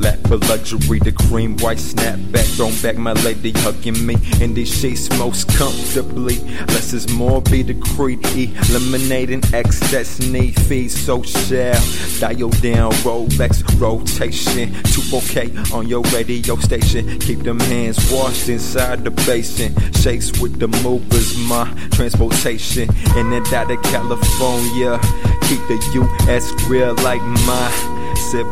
Lack 0.00 0.18
for 0.20 0.38
luxury, 0.38 0.98
the 0.98 1.12
cream 1.12 1.58
white 1.58 1.76
snapback. 1.76 2.46
Thrown 2.56 2.72
back, 2.80 2.96
my 2.96 3.12
lady 3.24 3.52
hugging 3.52 4.06
me 4.06 4.16
in 4.40 4.54
these 4.54 4.74
sheets 4.74 5.10
most 5.18 5.46
comfortably. 5.48 6.38
Less 6.68 6.94
is 6.94 7.12
more, 7.12 7.42
be 7.42 7.62
decreed. 7.62 8.24
Eliminating 8.70 9.42
excess 9.52 10.18
need, 10.20 10.58
feed 10.62 10.88
so. 10.88 11.20
Dial 11.20 12.48
down, 12.48 12.92
Rolex 13.04 13.62
rotation. 13.78 14.72
2 14.84 15.74
on 15.74 15.86
your 15.86 16.02
radio 16.14 16.56
station. 16.56 17.18
Keep 17.18 17.40
them 17.40 17.60
hands 17.60 17.98
washed 18.10 18.48
inside 18.48 19.04
the 19.04 19.10
basin. 19.10 19.74
Shakes 19.92 20.40
with 20.40 20.58
the 20.58 20.68
movers, 20.82 21.36
my 21.36 21.66
transportation. 21.92 22.88
In 23.16 23.32
and 23.32 23.52
out 23.52 23.70
of 23.70 23.82
California. 23.82 24.98
Keep 25.50 25.66
the 25.66 25.78
US 25.94 26.52
real 26.68 26.94
like 27.02 27.20
my 27.22 28.14
Sip 28.14 28.46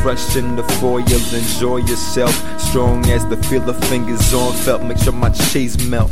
fresh 0.00 0.36
in 0.36 0.56
the 0.56 0.62
foil, 0.80 1.00
enjoy 1.00 1.76
yourself. 1.76 2.32
Strong 2.58 3.04
as 3.10 3.26
the 3.26 3.36
feel 3.36 3.68
of 3.68 3.76
fingers 3.88 4.32
on 4.32 4.54
felt, 4.54 4.82
make 4.82 4.96
sure 4.96 5.12
my 5.12 5.28
cheese 5.28 5.76
melt. 5.86 6.10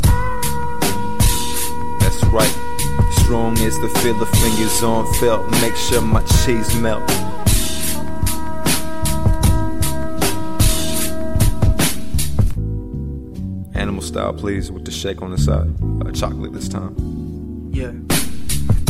That's 1.99 2.23
right, 2.25 2.53
strong 3.23 3.57
as 3.57 3.75
the 3.79 3.89
feel 4.03 4.21
of 4.21 4.29
fingers 4.29 4.83
on 4.83 5.11
felt, 5.15 5.49
make 5.61 5.75
sure 5.75 6.01
my 6.01 6.21
cheese 6.45 6.75
melt. 6.75 7.09
Animal 13.73 14.03
style, 14.03 14.33
please, 14.33 14.71
with 14.71 14.85
the 14.85 14.91
shake 14.91 15.23
on 15.23 15.31
the 15.31 15.39
side. 15.39 15.73
Uh, 16.05 16.11
chocolate 16.11 16.53
this 16.53 16.69
time. 16.69 17.71
Yeah. 17.73 17.93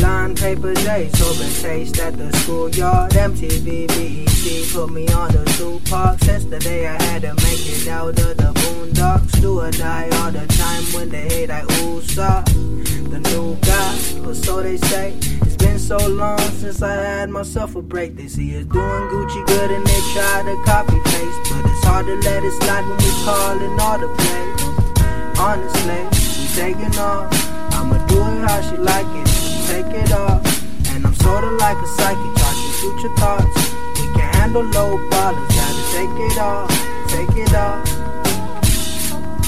Line 0.08 0.36
paper 0.36 0.74
J, 0.74 1.10
sober 1.10 1.52
taste 1.62 2.00
at 2.00 2.18
the 2.18 2.32
schoolyard. 2.38 3.12
MTV, 3.12 3.88
BET 3.90 4.72
put 4.72 4.90
me 4.90 5.06
on 5.10 5.34
the 5.34 5.44
Tupac. 5.58 6.18
Since 6.24 6.46
the 6.46 6.60
day 6.60 6.88
I 6.88 6.96
had 7.04 7.24
to 7.24 7.34
make 7.44 7.64
it 7.76 7.90
out 7.90 8.18
of 8.18 8.38
the 8.38 8.52
boondocks. 8.60 9.42
Do 9.42 9.60
or 9.60 9.70
die 9.70 10.08
all 10.20 10.32
the 10.32 10.48
time 10.48 10.84
when 10.96 11.10
they 11.10 11.28
hate 11.28 11.50
I 11.50 11.64
ooh 11.82 12.00
The 12.00 13.20
new 13.32 13.58
guy, 13.68 13.94
or 14.26 14.34
so 14.34 14.64
they 14.64 14.78
say. 14.78 15.12
It's 15.42 15.58
been 15.58 15.78
so 15.78 15.98
long 15.98 16.40
since 16.62 16.82
I 16.82 16.96
had 16.96 17.30
myself 17.30 17.76
a 17.76 17.82
break. 17.82 18.16
They 18.16 18.30
see 18.30 18.58
us 18.58 18.64
doing 18.64 19.06
Gucci 19.12 19.46
good 19.46 19.72
and 19.72 19.86
they 19.86 20.02
try 20.14 20.44
to 20.48 20.56
copy 20.64 21.00
paste. 21.04 21.40
But 21.52 21.70
it's 21.70 21.84
hard 21.84 22.06
to 22.06 22.16
let 22.16 22.46
it 22.46 22.54
slide 22.64 22.86
when 22.88 22.98
we 22.98 23.12
calling 23.28 23.78
all 23.82 24.00
the 24.00 24.08
plays. 24.16 25.38
Honestly, 25.38 26.02
we 26.40 26.48
taking 26.56 26.98
off. 26.98 27.28
I'ma 27.74 27.98
do 28.08 28.20
it 28.22 28.48
how 28.48 28.62
she 28.62 28.78
like 28.78 29.06
it 29.22 29.27
take 29.84 29.94
it 29.94 30.12
off. 30.12 30.42
And 30.92 31.06
I'm 31.06 31.14
sorta 31.16 31.52
like 31.52 31.78
a 31.78 31.88
psychic, 31.88 32.34
watching 32.42 32.74
future 32.82 33.14
thoughts. 33.16 33.58
We 34.00 34.06
can 34.16 34.34
handle 34.34 34.64
low 34.64 34.98
ballers, 35.10 35.50
gotta 35.58 35.84
take 35.96 36.16
it 36.28 36.38
off, 36.38 36.70
take 37.08 37.36
it 37.38 37.54
off. 37.54 37.88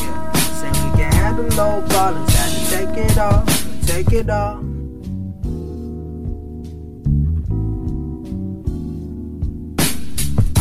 Yeah, 0.01 0.31
say 0.59 0.69
we 0.83 0.89
can 0.97 1.11
handle 1.11 1.49
low 1.57 1.81
ballers, 1.87 2.27
gotta 2.37 2.59
take 2.73 2.97
it 3.05 3.17
off, 3.17 3.45
take 3.87 4.11
it 4.13 4.29
off. 4.29 4.63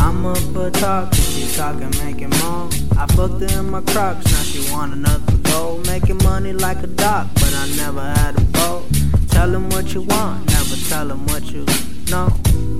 I'm 0.01 0.25
up 0.25 0.37
for 0.53 0.71
talk, 0.71 1.13
she 1.13 1.47
talking, 1.55 1.93
making 2.03 2.31
more. 2.41 2.69
I 2.97 3.05
fucked 3.15 3.41
her 3.41 3.59
in 3.59 3.69
my 3.69 3.81
crocs, 3.81 4.25
now 4.25 4.43
she 4.43 4.71
want 4.71 4.93
another 4.93 5.37
go. 5.43 5.81
Making 5.85 6.17
money 6.23 6.53
like 6.53 6.81
a 6.83 6.87
doc, 6.87 7.27
but 7.35 7.53
I 7.53 7.67
never 7.77 8.01
had 8.01 8.37
a 8.37 8.41
boat. 8.57 8.98
Tell 9.39 9.55
him 9.55 9.69
what 9.69 9.93
you 9.93 10.01
want, 10.01 10.47
never 10.47 10.75
tell 10.89 11.09
him 11.09 11.25
what 11.27 11.45
you 11.45 11.65
know. 12.11 12.78